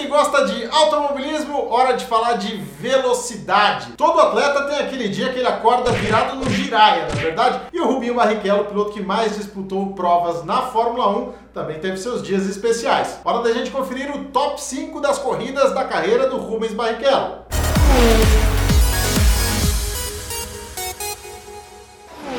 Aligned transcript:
que 0.00 0.06
gosta 0.06 0.46
de 0.46 0.66
automobilismo, 0.66 1.70
hora 1.70 1.92
de 1.92 2.06
falar 2.06 2.34
de 2.34 2.56
velocidade. 2.56 3.92
Todo 3.98 4.18
atleta 4.18 4.62
tem 4.64 4.78
aquele 4.78 5.08
dia 5.08 5.30
que 5.30 5.38
ele 5.38 5.46
acorda 5.46 5.92
virado 5.92 6.36
no 6.36 6.48
giraia, 6.48 7.02
na 7.02 7.20
é 7.20 7.22
verdade? 7.22 7.60
E 7.70 7.80
o 7.80 7.86
Rubinho 7.86 8.14
Barrichello, 8.14 8.64
piloto 8.64 8.92
que 8.92 9.02
mais 9.02 9.36
disputou 9.36 9.92
provas 9.92 10.42
na 10.44 10.62
Fórmula 10.62 11.10
1, 11.10 11.32
também 11.52 11.78
teve 11.78 11.98
seus 11.98 12.22
dias 12.22 12.48
especiais. 12.48 13.18
Hora 13.24 13.42
da 13.42 13.52
gente 13.52 13.70
conferir 13.70 14.10
o 14.10 14.24
top 14.26 14.60
5 14.60 15.00
das 15.00 15.18
corridas 15.18 15.74
da 15.74 15.84
carreira 15.84 16.28
do 16.28 16.38
Rubens 16.38 16.72
Barrichello. 16.72 17.40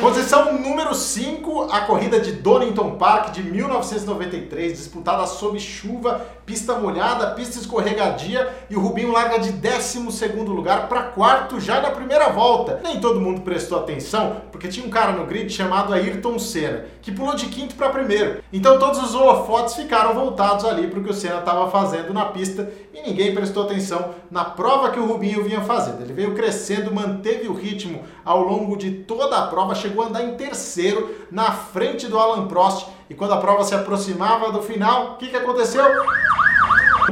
Posição 0.02 0.57
número 0.57 0.95
5, 0.95 1.68
a 1.71 1.81
corrida 1.81 2.20
de 2.20 2.31
Donington 2.31 2.95
Park 2.95 3.29
de 3.33 3.43
1993, 3.43 4.75
disputada 4.75 5.27
sob 5.27 5.59
chuva, 5.59 6.25
pista 6.43 6.73
molhada, 6.73 7.36
pista 7.36 7.59
escorregadia 7.59 8.50
e 8.68 8.75
o 8.75 8.79
Rubinho 8.79 9.11
larga 9.11 9.37
de 9.37 9.51
12 9.51 10.00
lugar 10.47 10.89
para 10.89 11.04
quarto 11.04 11.59
já 11.59 11.79
na 11.79 11.92
primeira 11.92 12.29
volta. 12.29 12.82
Nem 12.83 13.00
todo 13.00 13.21
mundo 13.21 13.42
prestou 13.42 13.78
atenção, 13.78 14.37
porque 14.51 14.69
tinha 14.69 14.83
um 14.83 14.89
cara 14.89 15.11
no 15.11 15.28
grid 15.28 15.54
chamado 15.54 15.93
Ayrton 15.93 16.39
Senna, 16.39 16.86
que 17.00 17.11
pulou 17.11 17.36
de 17.36 17.45
quinto 17.45 17.75
para 17.75 17.89
primeiro. 17.89 18.43
Então 18.51 18.79
todos 18.79 19.04
os 19.04 19.14
holofotes 19.14 19.75
ficaram 19.75 20.15
voltados 20.15 20.65
ali 20.65 20.87
para 20.87 21.00
o 21.00 21.04
que 21.04 21.11
o 21.11 21.14
Senna 21.14 21.37
estava 21.37 21.70
fazendo 21.70 22.11
na 22.11 22.25
pista 22.25 22.68
e 22.93 23.01
ninguém 23.01 23.33
prestou 23.33 23.63
atenção 23.63 24.13
na 24.29 24.43
prova 24.43 24.91
que 24.91 25.00
o 25.00 25.05
Rubinho 25.05 25.43
vinha 25.43 25.61
fazendo. 25.61 26.01
Ele 26.01 26.13
veio 26.13 26.36
crescendo, 26.36 26.93
manteve 26.93 27.47
o 27.47 27.54
ritmo 27.54 28.04
ao 28.25 28.41
longo 28.41 28.75
de 28.75 28.91
toda 28.91 29.37
a 29.37 29.47
prova, 29.47 29.73
chegou 29.73 30.04
a 30.04 30.07
andar 30.07 30.23
em 30.23 30.36
terceiro 30.36 31.15
na 31.31 31.51
frente 31.51 32.08
do 32.08 32.19
Alan 32.19 32.47
Prost. 32.47 32.88
E 33.09 33.14
quando 33.14 33.33
a 33.33 33.38
prova 33.38 33.64
se 33.64 33.73
aproximava 33.73 34.52
do 34.52 34.61
final, 34.61 35.14
o 35.14 35.17
que, 35.17 35.27
que 35.27 35.38
aconteceu? 35.38 35.86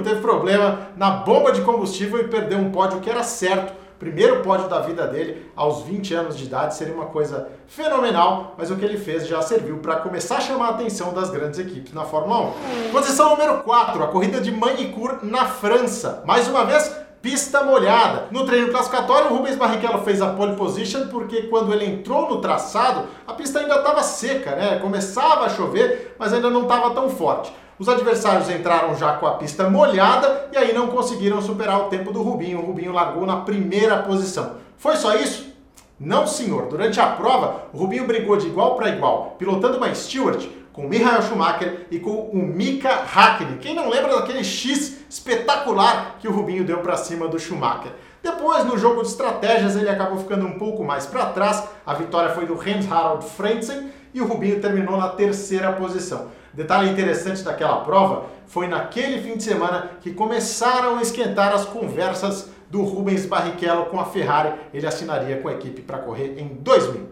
Teve 0.04 0.22
problema 0.22 0.90
na 0.96 1.12
bomba 1.12 1.52
de 1.52 1.62
combustível 1.62 2.20
e 2.20 2.28
perdeu 2.28 2.58
um 2.58 2.72
pódio 2.72 3.00
que 3.00 3.10
era 3.10 3.24
certo. 3.24 3.79
Primeiro 4.00 4.42
pódio 4.42 4.70
da 4.70 4.80
vida 4.80 5.06
dele 5.06 5.52
aos 5.54 5.82
20 5.82 6.14
anos 6.14 6.38
de 6.38 6.46
idade 6.46 6.74
seria 6.74 6.94
uma 6.94 7.08
coisa 7.08 7.50
fenomenal, 7.68 8.56
mas 8.58 8.72
o 8.72 8.78
que 8.78 8.86
ele 8.86 8.98
fez 8.98 9.28
já 9.28 9.42
serviu 9.42 9.80
para 9.80 9.98
começar 9.98 10.38
a 10.38 10.42
chamar 10.42 10.68
a 10.68 10.70
atenção 10.70 11.14
das 11.14 11.30
grandes 11.30 11.60
equipes 11.60 11.92
na 11.92 12.06
Fórmula 12.06 12.54
1. 12.88 12.92
Posição 12.94 13.32
número 13.32 13.58
4, 13.58 14.02
a 14.02 14.08
corrida 14.08 14.40
de 14.40 14.54
Manicur 14.54 15.20
na 15.22 15.46
França. 15.46 16.24
Mais 16.26 16.48
uma 16.48 16.64
vez, 16.64 16.96
pista 17.22 17.62
molhada. 17.62 18.28
No 18.32 18.46
treino 18.46 18.72
classificatório, 18.72 19.32
o 19.32 19.36
Rubens 19.36 19.58
Barrichello 19.58 20.02
fez 20.06 20.22
a 20.22 20.30
pole 20.30 20.56
position 20.56 21.08
porque 21.10 21.44
quando 21.44 21.74
ele 21.74 21.86
entrou 21.86 22.30
no 22.30 22.40
traçado, 22.40 23.06
a 23.28 23.34
pista 23.34 23.60
ainda 23.60 23.76
estava 23.76 24.02
seca, 24.02 24.56
né? 24.56 24.80
Começava 24.80 25.46
a 25.46 25.50
chover, 25.50 26.16
mas 26.18 26.32
ainda 26.32 26.50
não 26.50 26.62
estava 26.62 26.92
tão 26.92 27.10
forte. 27.10 27.54
Os 27.80 27.88
adversários 27.88 28.50
entraram 28.50 28.94
já 28.94 29.14
com 29.14 29.26
a 29.26 29.36
pista 29.36 29.70
molhada 29.70 30.50
e 30.52 30.58
aí 30.58 30.74
não 30.74 30.88
conseguiram 30.88 31.42
superar 31.42 31.80
o 31.80 31.86
tempo 31.86 32.12
do 32.12 32.22
Rubinho. 32.22 32.60
O 32.60 32.66
Rubinho 32.66 32.92
largou 32.92 33.26
na 33.26 33.38
primeira 33.38 34.00
posição. 34.00 34.58
Foi 34.78 34.98
só 34.98 35.16
isso? 35.16 35.54
Não, 35.98 36.28
senhor. 36.28 36.68
Durante 36.68 37.00
a 37.00 37.08
prova, 37.08 37.68
o 37.72 37.78
Rubinho 37.78 38.06
brigou 38.06 38.36
de 38.36 38.48
igual 38.48 38.76
para 38.76 38.90
igual, 38.90 39.36
pilotando 39.40 39.78
uma 39.78 39.96
Stewart 39.96 40.46
com 40.74 40.90
Michael 40.90 41.22
Schumacher 41.22 41.88
e 41.90 42.00
com 42.00 42.12
o 42.12 42.36
Mika 42.36 42.90
Hakkinen. 42.90 43.60
Quem 43.60 43.74
não 43.74 43.90
lembra 43.90 44.14
daquele 44.14 44.44
X 44.44 44.98
espetacular 45.10 46.18
que 46.20 46.28
o 46.28 46.34
Rubinho 46.34 46.66
deu 46.66 46.80
para 46.80 46.98
cima 46.98 47.30
do 47.30 47.40
Schumacher? 47.40 47.94
Depois, 48.22 48.66
no 48.66 48.78
jogo 48.78 49.02
de 49.04 49.08
estratégias, 49.08 49.78
ele 49.78 49.90
acabou 49.90 50.18
ficando 50.18 50.46
um 50.46 50.60
pouco 50.60 50.84
mais 50.84 51.06
para 51.06 51.28
trás. 51.28 51.64
A 51.86 51.94
vitória 51.94 52.32
foi 52.32 52.46
do 52.46 52.56
Hans 52.56 52.92
Harald 52.92 53.24
Frentzen 53.24 53.90
e 54.14 54.20
o 54.20 54.26
Rubinho 54.26 54.60
terminou 54.60 54.98
na 54.98 55.08
terceira 55.08 55.72
posição. 55.72 56.28
Detalhe 56.54 56.90
interessante 56.90 57.44
daquela 57.44 57.78
prova 57.82 58.26
foi 58.48 58.68
naquele 58.68 59.22
fim 59.22 59.38
de 59.38 59.44
semana 59.44 59.92
que 60.02 60.12
começaram 60.12 60.98
a 60.98 61.02
esquentar 61.02 61.54
as 61.54 61.66
conversas 61.66 62.50
do 62.70 62.84
Rubens 62.84 63.26
Barrichello 63.26 63.86
com 63.86 64.00
a 64.00 64.06
Ferrari. 64.06 64.54
Ele 64.74 64.86
assinaria 64.86 65.38
com 65.38 65.48
a 65.48 65.54
equipe 65.54 65.82
para 65.82 65.98
correr 65.98 66.36
em 66.38 66.48
2000. 66.48 67.08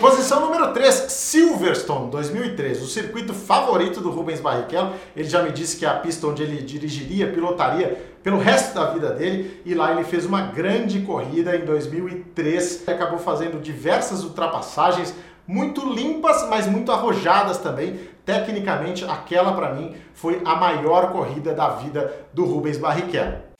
Posição 0.00 0.40
número 0.40 0.72
3, 0.72 0.94
Silverstone 1.08 2.10
2003, 2.10 2.82
o 2.82 2.86
circuito 2.86 3.34
favorito 3.34 4.00
do 4.00 4.10
Rubens 4.10 4.40
Barrichello. 4.40 4.92
Ele 5.16 5.28
já 5.28 5.42
me 5.42 5.50
disse 5.50 5.76
que 5.76 5.84
é 5.84 5.88
a 5.88 5.94
pista 5.94 6.26
onde 6.26 6.42
ele 6.42 6.62
dirigiria, 6.62 7.32
pilotaria 7.32 8.12
pelo 8.22 8.38
resto 8.38 8.74
da 8.74 8.86
vida 8.92 9.10
dele 9.10 9.60
e 9.64 9.74
lá 9.74 9.92
ele 9.92 10.04
fez 10.04 10.24
uma 10.24 10.42
grande 10.42 11.00
corrida 11.00 11.56
em 11.56 11.64
2003. 11.64 12.82
Ele 12.86 12.96
acabou 12.96 13.18
fazendo 13.18 13.60
diversas 13.60 14.22
ultrapassagens 14.22 15.14
muito 15.46 15.86
limpas, 15.92 16.48
mas 16.48 16.66
muito 16.66 16.92
arrojadas 16.92 17.58
também. 17.58 18.10
Tecnicamente, 18.24 19.04
aquela 19.04 19.52
para 19.52 19.72
mim 19.72 19.96
foi 20.14 20.40
a 20.44 20.54
maior 20.54 21.10
corrida 21.10 21.52
da 21.52 21.68
vida 21.70 22.26
do 22.32 22.44
Rubens 22.44 22.78
Barrichello. 22.78 23.52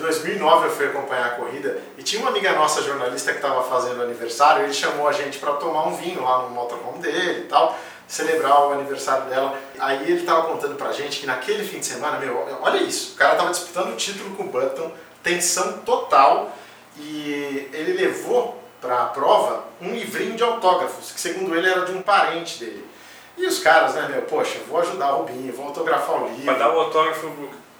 2009 0.00 0.66
eu 0.66 0.70
fui 0.70 0.86
acompanhar 0.86 1.26
a 1.26 1.30
corrida 1.30 1.78
e 1.96 2.02
tinha 2.02 2.20
uma 2.20 2.30
amiga 2.30 2.52
nossa 2.52 2.82
jornalista 2.82 3.30
que 3.32 3.38
estava 3.38 3.62
fazendo 3.62 4.02
aniversário, 4.02 4.64
ele 4.64 4.72
chamou 4.72 5.06
a 5.06 5.12
gente 5.12 5.38
para 5.38 5.52
tomar 5.52 5.86
um 5.86 5.94
vinho 5.94 6.22
lá 6.22 6.42
no 6.42 6.50
motorhome 6.50 6.98
dele 6.98 7.42
e 7.42 7.44
tal, 7.44 7.78
celebrar 8.08 8.68
o 8.68 8.72
aniversário 8.72 9.26
dela. 9.26 9.56
Aí 9.78 10.02
ele 10.02 10.20
estava 10.20 10.42
contando 10.48 10.74
pra 10.74 10.92
gente 10.92 11.20
que 11.20 11.26
naquele 11.26 11.64
fim 11.64 11.78
de 11.78 11.86
semana, 11.86 12.18
meu, 12.18 12.44
olha 12.60 12.78
isso, 12.78 13.14
o 13.14 13.16
cara 13.16 13.32
estava 13.32 13.50
disputando 13.50 13.92
o 13.92 13.96
título 13.96 14.34
com 14.34 14.44
o 14.44 14.46
Button, 14.48 14.90
tensão 15.22 15.78
total 15.78 16.50
e 16.98 17.68
ele 17.72 17.92
levou 17.92 18.60
para 18.80 19.02
a 19.02 19.06
prova 19.06 19.64
um 19.80 19.92
livrinho 19.92 20.36
de 20.36 20.42
autógrafos, 20.42 21.12
que 21.12 21.20
segundo 21.20 21.54
ele 21.54 21.68
era 21.68 21.84
de 21.84 21.92
um 21.92 22.02
parente 22.02 22.58
dele. 22.58 22.88
E 23.36 23.46
os 23.46 23.58
caras, 23.58 23.94
né, 23.94 24.08
meu, 24.08 24.22
poxa, 24.22 24.58
vou 24.68 24.80
ajudar 24.80 25.14
o 25.14 25.18
Rubinho, 25.18 25.52
vou 25.52 25.66
autografar 25.66 26.22
o 26.22 26.28
livro. 26.28 26.44
Pra 26.44 26.54
dar 26.54 26.74
o 26.74 26.80
autógrafo 26.80 27.30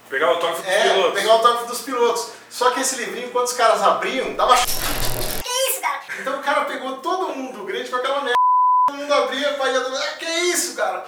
Pegar 0.09 0.27
o 0.27 0.29
autógrafo 0.31 0.61
dos 0.61 0.71
é, 0.71 0.89
pilotos. 0.89 1.13
pegar 1.13 1.29
o 1.29 1.37
autógrafo 1.37 1.67
dos 1.67 1.81
pilotos. 1.81 2.31
Só 2.49 2.71
que 2.71 2.81
esse 2.81 2.97
livrinho, 2.97 3.29
quando 3.29 3.45
os 3.45 3.53
caras 3.53 3.81
abriam, 3.81 4.33
dava. 4.33 4.55
Que 4.55 5.69
isso, 5.69 5.81
cara? 5.81 6.01
Então 6.19 6.37
o 6.37 6.43
cara 6.43 6.65
pegou 6.65 6.97
todo 6.97 7.33
mundo 7.33 7.63
grande 7.63 7.89
com 7.89 7.95
aquela 7.95 8.19
merda. 8.21 8.35
Todo 8.89 8.97
mundo 8.97 9.13
abria, 9.13 9.53
pai, 9.53 9.73
ah, 9.73 10.17
que 10.19 10.25
isso, 10.25 10.75
cara? 10.75 11.05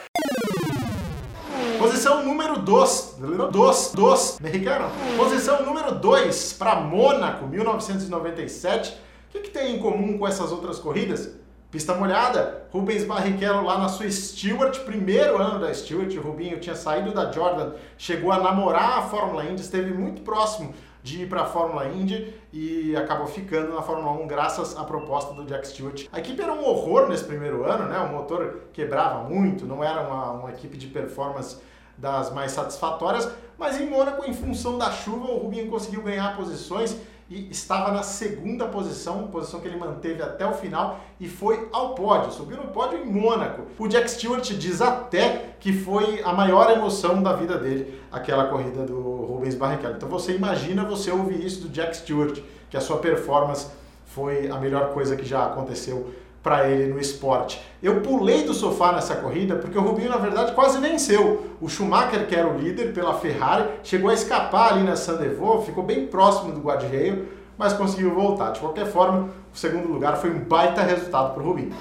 Posição 1.78 2.24
número 2.24 2.60
2. 2.60 3.16
Dos, 3.52 3.92
dos, 3.92 4.40
mexicano. 4.40 4.90
Posição 5.18 5.64
número 5.64 5.96
2 5.96 6.54
para 6.54 6.76
Mônaco, 6.76 7.46
1997. 7.46 8.98
O 9.34 9.42
que, 9.42 9.50
tem 9.50 9.76
em 9.76 9.80
comum 9.80 10.16
com 10.18 10.28
essas 10.28 10.52
outras 10.52 10.78
corridas? 10.78 11.32
Pista 11.72 11.96
molhada, 11.96 12.68
Rubens 12.72 13.04
Barrichello 13.04 13.64
lá 13.64 13.80
na 13.80 13.90
sua 13.90 14.08
Stewart, 14.12 14.78
primeiro 14.82 15.42
ano 15.42 15.60
da 15.60 15.74
Stewart, 15.74 16.16
o 16.16 16.22
Rubinho 16.22 16.60
tinha 16.60 16.76
saído 16.76 17.12
da 17.12 17.32
Jordan, 17.32 17.74
chegou 17.98 18.32
a 18.32 18.40
namorar 18.40 19.00
a 19.00 19.02
Fórmula 19.02 19.44
Indy, 19.44 19.64
esteve 19.64 19.92
muito 19.92 20.22
próximo 20.22 20.72
de 21.02 21.24
ir 21.24 21.30
para 21.30 21.42
a 21.42 21.46
Fórmula 21.46 21.88
Indy 21.88 22.32
e 22.54 22.96
acabou 22.96 23.26
ficando 23.26 23.74
na 23.74 23.82
Fórmula 23.82 24.12
1 24.24 24.28
graças 24.28 24.78
à 24.78 24.84
proposta 24.84 25.34
do 25.34 25.46
Jack 25.46 25.68
Stewart. 25.68 26.06
A 26.12 26.20
equipe 26.20 26.40
era 26.40 26.54
um 26.54 26.64
horror 26.64 27.10
nesse 27.10 27.24
primeiro 27.24 27.64
ano, 27.66 27.90
né? 27.90 27.98
O 27.98 28.10
motor 28.10 28.68
quebrava 28.72 29.28
muito, 29.28 29.66
não 29.66 29.84
era 29.84 30.02
uma, 30.02 30.32
uma 30.34 30.52
equipe 30.52 30.78
de 30.78 30.86
performance 30.86 31.58
das 31.98 32.32
mais 32.32 32.52
satisfatórias, 32.52 33.28
mas 33.58 33.82
em 33.82 33.90
Mônaco, 33.90 34.30
em 34.30 34.34
função 34.34 34.78
da 34.78 34.92
chuva, 34.92 35.26
o 35.26 35.38
Rubinho 35.40 35.70
conseguiu 35.70 36.04
ganhar 36.04 36.36
posições 36.38 36.96
e 37.30 37.50
estava 37.50 37.92
na 37.92 38.04
segunda 38.04 38.66
posição, 38.66 39.28
posição 39.28 39.60
que 39.60 39.68
ele 39.68 39.78
manteve 39.78 40.22
até 40.22 40.46
o 40.46 40.54
final 40.54 41.00
e 41.20 41.28
foi 41.28 41.68
ao 41.72 41.96
pódio, 41.96 42.32
subiu 42.32 42.58
no 42.58 42.68
pódio 42.68 43.00
em 43.00 43.06
Mônaco. 43.06 43.64
O 43.80 43.88
Jack 43.88 44.10
Stewart 44.12 44.44
diz 44.54 44.82
até 44.82 45.56
que 45.60 45.72
foi 45.72 46.22
a 46.24 46.34
maior 46.34 46.70
emoção 46.70 47.24
da 47.24 47.34
vida 47.34 47.58
dele, 47.58 48.00
aquela 48.12 48.48
corrida 48.48 48.86
do 48.86 49.00
Rubens 49.00 49.56
Barrichello. 49.56 49.96
Então 49.96 50.10
você 50.10 50.36
imagina 50.36 50.84
você 50.84 51.12
ouvir 51.12 51.44
isso 51.44 51.62
do 51.62 51.70
Jack 51.70 51.98
Stewart, 51.98 52.40
que 52.70 52.78
a 52.78 52.82
sua 52.82 52.98
performance 52.98 53.68
foi 54.06 54.50
a 54.50 54.58
melhor 54.58 54.94
coisa 54.94 55.16
que 55.16 55.26
já 55.26 55.46
aconteceu 55.46 56.14
para 56.44 56.70
ele 56.70 56.92
no 56.92 57.00
esporte. 57.00 57.62
Eu 57.82 58.02
pulei 58.02 58.44
do 58.44 58.54
sofá 58.54 58.92
nessa 58.92 59.16
corrida 59.16 59.56
porque 59.56 59.78
o 59.78 59.82
Rubinho, 59.82 60.10
na 60.10 60.18
verdade, 60.18 60.52
quase 60.52 60.78
venceu. 60.78 61.48
O 61.62 61.70
Schumacher, 61.70 62.28
que 62.28 62.36
era 62.36 62.48
o 62.48 62.58
líder 62.58 62.94
pela 62.94 63.14
Ferrari, 63.14 63.70
chegou 63.82 64.10
a 64.10 64.14
escapar 64.14 64.74
ali 64.74 64.84
na 64.84 64.98
Sandevaux, 64.98 65.66
ficou 65.66 65.84
bem 65.84 66.06
próximo 66.06 66.52
do 66.52 66.60
guarda-reio, 66.60 67.30
mas 67.58 67.72
conseguiu 67.72 68.14
voltar. 68.14 68.52
De 68.52 68.60
qualquer 68.60 68.86
forma, 68.88 69.30
o 69.54 69.58
segundo 69.58 69.88
lugar 69.88 70.18
foi 70.18 70.32
um 70.32 70.40
baita 70.40 70.82
resultado 70.82 71.34
para 71.34 71.42
o 71.42 71.46
Rubinho. 71.46 71.72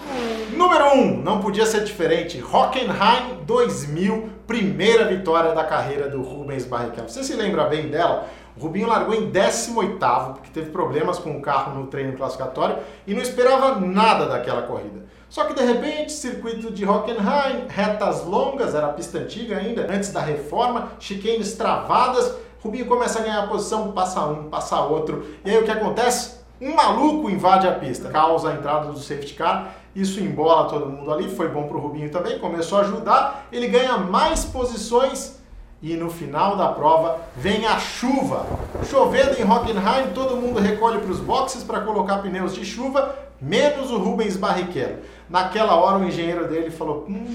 Número 0.57 0.95
1, 0.95 1.01
um, 1.01 1.17
não 1.23 1.41
podia 1.41 1.67
ser 1.67 1.83
diferente. 1.83 2.41
Hockenheim 2.41 3.43
2000, 3.45 4.29
primeira 4.47 5.07
vitória 5.07 5.53
da 5.53 5.65
carreira 5.65 6.09
do 6.09 6.23
Rubens 6.23 6.65
Barrichello. 6.65 7.09
Você 7.09 7.25
se 7.25 7.35
lembra 7.35 7.65
bem 7.65 7.89
dela? 7.89 8.29
O 8.57 8.61
Rubinho 8.61 8.87
largou 8.87 9.15
em 9.15 9.31
18º, 9.31 10.35
porque 10.35 10.51
teve 10.51 10.71
problemas 10.71 11.19
com 11.19 11.37
o 11.37 11.41
carro 11.41 11.79
no 11.79 11.87
treino 11.87 12.17
classificatório 12.17 12.79
e 13.07 13.15
não 13.15 13.23
esperava 13.23 13.81
nada 13.81 14.27
daquela 14.27 14.63
corrida. 14.63 15.03
Só 15.29 15.45
que 15.45 15.55
de 15.55 15.63
repente, 15.63 16.13
circuito 16.13 16.71
de 16.71 16.85
Hockenheim, 16.85 17.67
retas 17.67 18.25
longas, 18.27 18.75
era 18.75 18.89
a 18.89 18.93
pista 18.93 19.19
antiga 19.19 19.57
ainda, 19.57 19.91
antes 19.91 20.13
da 20.13 20.21
reforma, 20.21 20.93
chicanes 20.99 21.55
travadas, 21.55 22.37
Rubinho 22.63 22.87
começa 22.87 23.19
a 23.19 23.23
ganhar 23.23 23.49
posição, 23.49 23.91
passa 23.91 24.25
um, 24.27 24.51
passa 24.51 24.81
outro, 24.83 25.27
e 25.45 25.51
aí 25.51 25.59
o 25.59 25.65
que 25.65 25.71
acontece? 25.71 26.43
Um 26.61 26.77
maluco 26.77 27.29
invade 27.29 27.67
a 27.67 27.73
pista, 27.73 28.09
causa 28.09 28.51
a 28.51 28.55
entrada 28.55 28.93
do 28.93 28.99
safety 28.99 29.35
car, 29.35 29.75
isso 29.97 30.21
embola 30.21 30.69
todo 30.69 30.87
mundo 30.87 31.13
ali, 31.13 31.29
foi 31.29 31.49
bom 31.49 31.67
para 31.67 31.77
o 31.77 31.81
Rubinho 31.81 32.11
também, 32.11 32.39
começou 32.39 32.79
a 32.79 32.83
ajudar, 32.83 33.49
ele 33.51 33.67
ganha 33.67 33.99
mais 33.99 34.45
posições 34.45 35.42
E 35.83 35.97
no 35.97 36.09
final 36.09 36.57
da 36.57 36.69
prova 36.69 37.19
vem 37.37 37.67
a 37.67 37.77
chuva. 37.79 38.47
Chovendo 38.89 39.41
em 39.41 39.45
Hockenheim, 39.45 40.13
todo 40.15 40.37
mundo 40.37 40.61
recolhe 40.61 40.99
para 40.99 41.11
os 41.11 41.19
boxes 41.19 41.65
para 41.65 41.81
colocar 41.81 42.19
pneus 42.19 42.55
de 42.55 42.65
chuva, 42.65 43.17
menos 43.41 43.91
o 43.91 43.99
Rubens 43.99 44.37
Barrichello. 44.37 44.99
Naquela 45.29 45.75
hora 45.75 45.99
o 45.99 46.05
engenheiro 46.05 46.47
dele 46.47 46.71
falou: 46.71 47.05
hum, 47.09 47.27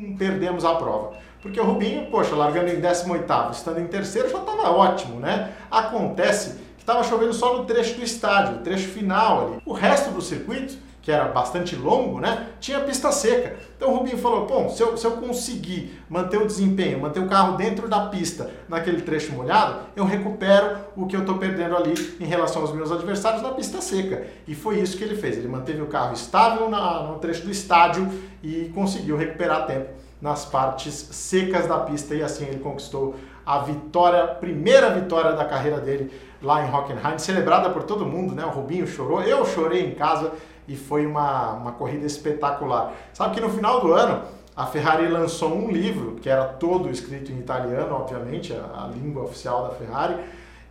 hum, 0.00 0.16
perdemos 0.16 0.64
a 0.64 0.76
prova. 0.76 1.14
Porque 1.40 1.58
o 1.58 1.64
Rubinho, 1.64 2.08
poxa, 2.08 2.36
largando 2.36 2.70
em 2.70 2.80
18, 2.80 3.24
estando 3.50 3.80
em 3.80 3.88
terceiro, 3.88 4.30
já 4.30 4.38
estava 4.38 4.70
ótimo, 4.70 5.18
né? 5.18 5.54
Acontece 5.68 6.60
que 6.76 6.82
estava 6.82 7.02
chovendo 7.02 7.32
só 7.32 7.56
no 7.56 7.64
trecho 7.64 7.96
do 7.96 8.04
estádio, 8.04 8.58
o 8.58 8.58
trecho 8.58 8.88
final 8.90 9.46
ali. 9.46 9.62
O 9.66 9.72
resto 9.72 10.10
do 10.10 10.22
circuito 10.22 10.76
que 11.02 11.10
era 11.10 11.24
bastante 11.24 11.74
longo, 11.74 12.20
né? 12.20 12.46
Tinha 12.60 12.78
pista 12.80 13.10
seca. 13.10 13.56
Então 13.76 13.90
o 13.90 13.96
Rubinho 13.96 14.16
falou: 14.18 14.46
bom, 14.46 14.68
se 14.68 14.80
eu, 14.80 14.96
se 14.96 15.04
eu 15.04 15.12
conseguir 15.12 16.00
manter 16.08 16.38
o 16.38 16.46
desempenho, 16.46 17.00
manter 17.00 17.18
o 17.18 17.28
carro 17.28 17.56
dentro 17.56 17.88
da 17.88 18.06
pista 18.06 18.50
naquele 18.68 19.02
trecho 19.02 19.32
molhado, 19.32 19.80
eu 19.96 20.04
recupero 20.04 20.78
o 20.96 21.06
que 21.06 21.16
eu 21.16 21.20
estou 21.20 21.38
perdendo 21.38 21.76
ali 21.76 21.92
em 22.20 22.24
relação 22.24 22.62
aos 22.62 22.72
meus 22.72 22.92
adversários 22.92 23.42
na 23.42 23.50
pista 23.50 23.80
seca. 23.80 24.24
E 24.46 24.54
foi 24.54 24.78
isso 24.78 24.96
que 24.96 25.02
ele 25.02 25.16
fez. 25.16 25.36
Ele 25.36 25.48
manteve 25.48 25.82
o 25.82 25.88
carro 25.88 26.14
estável 26.14 26.70
na, 26.70 27.02
no 27.02 27.18
trecho 27.18 27.42
do 27.42 27.50
estádio 27.50 28.08
e 28.40 28.70
conseguiu 28.72 29.16
recuperar 29.16 29.66
tempo 29.66 29.88
nas 30.20 30.44
partes 30.44 30.94
secas 30.94 31.66
da 31.66 31.80
pista 31.80 32.14
e 32.14 32.22
assim 32.22 32.44
ele 32.44 32.60
conquistou 32.60 33.16
a 33.44 33.58
vitória, 33.58 34.24
primeira 34.28 34.88
vitória 34.90 35.32
da 35.32 35.44
carreira 35.44 35.80
dele 35.80 36.12
lá 36.40 36.64
em 36.64 36.72
Hockenheim, 36.72 37.18
celebrada 37.18 37.70
por 37.70 37.82
todo 37.82 38.06
mundo, 38.06 38.32
né? 38.34 38.44
O 38.44 38.50
Rubinho 38.50 38.86
chorou, 38.86 39.20
eu 39.22 39.44
chorei 39.44 39.84
em 39.84 39.94
casa 39.94 40.32
e 40.72 40.76
foi 40.76 41.06
uma, 41.06 41.52
uma 41.52 41.72
corrida 41.72 42.06
espetacular. 42.06 42.94
Sabe 43.12 43.34
que 43.34 43.40
no 43.40 43.50
final 43.50 43.80
do 43.80 43.92
ano 43.92 44.22
a 44.56 44.66
Ferrari 44.66 45.06
lançou 45.06 45.54
um 45.54 45.70
livro 45.70 46.16
que 46.16 46.28
era 46.28 46.44
todo 46.44 46.90
escrito 46.90 47.30
em 47.30 47.38
italiano, 47.38 47.94
obviamente, 47.94 48.54
a, 48.54 48.84
a 48.84 48.86
língua 48.88 49.24
oficial 49.24 49.68
da 49.68 49.74
Ferrari, 49.74 50.16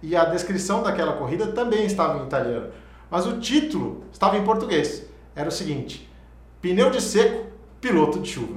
e 0.02 0.16
a 0.16 0.26
descrição 0.26 0.82
daquela 0.82 1.14
corrida 1.14 1.48
também 1.48 1.86
estava 1.86 2.20
em 2.20 2.26
italiano. 2.26 2.70
Mas 3.12 3.28
o 3.28 3.40
título 3.40 4.04
estava 4.12 4.38
em 4.38 4.44
português. 4.44 5.06
Era 5.36 5.50
o 5.50 5.52
seguinte: 5.52 6.10
pneu 6.60 6.90
de 6.90 7.00
seco, 7.00 7.46
piloto 7.80 8.20
de 8.20 8.30
chuva. 8.30 8.56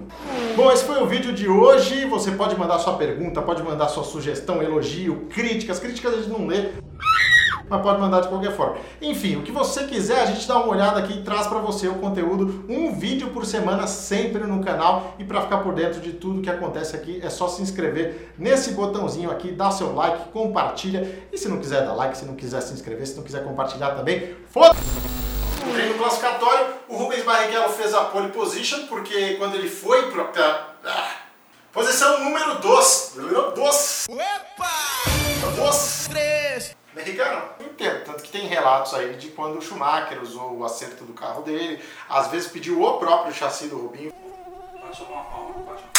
Bom, 0.57 0.73
esse 0.73 0.85
foi 0.85 1.03
o 1.03 1.07
vídeo 1.07 1.33
de 1.33 1.47
hoje. 1.47 2.07
Você 2.07 2.31
pode 2.31 2.57
mandar 2.57 2.79
sua 2.79 2.97
pergunta, 2.97 3.43
pode 3.43 3.63
mandar 3.63 3.89
sua 3.89 4.05
sugestão, 4.05 4.63
elogio, 4.63 5.27
críticas. 5.29 5.79
Críticas 5.79 6.15
a 6.15 6.17
gente 6.17 6.31
não 6.31 6.47
lê, 6.47 6.71
mas 7.69 7.83
pode 7.83 8.01
mandar 8.01 8.21
de 8.21 8.29
qualquer 8.29 8.53
forma. 8.53 8.77
Enfim, 9.01 9.37
o 9.37 9.43
que 9.43 9.53
você 9.53 9.85
quiser, 9.85 10.21
a 10.21 10.27
gente 10.27 10.47
dá 10.47 10.57
uma 10.57 10.69
olhada 10.69 10.99
aqui 10.99 11.19
e 11.19 11.23
traz 11.23 11.47
para 11.47 11.59
você 11.59 11.89
o 11.89 11.95
conteúdo, 11.95 12.65
um 12.69 12.93
vídeo 12.93 13.31
por 13.31 13.45
semana 13.45 13.87
sempre 13.87 14.45
no 14.45 14.63
canal. 14.63 15.15
E 15.19 15.25
para 15.25 15.41
ficar 15.43 15.59
por 15.59 15.75
dentro 15.75 16.01
de 16.01 16.13
tudo 16.13 16.43
que 16.43 16.51
acontece 16.51 16.97
aqui, 16.97 17.21
é 17.23 17.31
só 17.31 17.49
se 17.49 17.63
inscrever 17.63 18.33
nesse 18.39 18.73
botãozinho 18.73 19.31
aqui, 19.31 19.53
dá 19.53 19.71
seu 19.71 19.95
like, 19.95 20.29
compartilha. 20.31 21.25
E 21.33 21.39
se 21.39 21.49
não 21.49 21.59
quiser 21.59 21.85
dar 21.85 21.95
like, 21.95 22.17
se 22.17 22.25
não 22.25 22.35
quiser 22.35 22.61
se 22.61 22.73
inscrever, 22.73 23.07
se 23.07 23.17
não 23.17 23.23
quiser 23.23 23.45
compartilhar 23.45 23.91
também, 23.91 24.35
foda 24.51 24.75
no 25.65 25.73
treino 25.73 25.95
classificatório, 25.95 26.67
o 26.89 26.97
Rubens 26.97 27.25
Barrichello 27.25 27.71
fez 27.71 27.95
a 27.95 28.05
pole 28.05 28.29
position, 28.29 28.87
porque 28.87 29.35
quando 29.35 29.55
ele 29.55 29.69
foi 29.69 30.11
para... 30.11 30.75
Ah, 30.85 31.11
posição 31.73 32.23
número 32.23 32.59
2. 32.59 33.13
Número 33.17 33.51
2. 33.53 34.07
Opa! 34.11 34.95
2. 35.57 36.09
3. 36.11 36.77
Mexicano? 36.95 37.49
Entendo, 37.59 38.05
tanto 38.05 38.23
que 38.23 38.31
tem 38.31 38.47
relatos 38.47 38.95
aí 38.95 39.17
de 39.17 39.29
quando 39.31 39.59
o 39.59 39.63
Schumacher 39.63 40.23
usou 40.23 40.59
o 40.59 40.65
acerto 40.65 41.05
do 41.05 41.13
carro 41.13 41.43
dele, 41.43 41.83
às 42.09 42.29
vezes 42.29 42.49
pediu 42.49 42.81
o 42.81 42.99
próprio 42.99 43.35
chassi 43.35 43.67
do 43.67 43.79
Rubinho. 43.79 44.13
Bate 44.81 45.03
uma 45.03 45.25
palma, 45.25 45.57
uma 45.57 45.94